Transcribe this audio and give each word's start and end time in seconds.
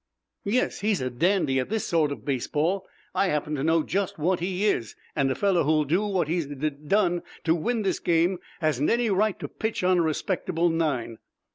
"Yes, 0.45 0.79
he's 0.79 0.99
a 0.99 1.11
dandy 1.11 1.59
at 1.59 1.69
this 1.69 1.85
sort 1.85 2.11
of 2.11 2.25
baseball. 2.25 2.87
I 3.13 3.27
happen 3.27 3.53
to 3.53 3.63
know 3.63 3.83
just 3.83 4.17
what 4.17 4.39
he 4.39 4.65
is, 4.65 4.95
and 5.15 5.29
a 5.29 5.35
fellow 5.35 5.63
who'll 5.63 5.83
do 5.83 6.03
what 6.07 6.27
he's 6.27 6.47
dud 6.47 6.87
done 6.89 7.21
to 7.43 7.53
win 7.53 7.83
this 7.83 7.99
game 7.99 8.39
hasn't 8.61 8.89
any 8.89 9.11
right 9.11 9.37
to 9.39 9.47
pitch 9.47 9.83
on 9.83 9.99
a 9.99 10.01
respectable 10.01 10.69
nine." 10.71 11.19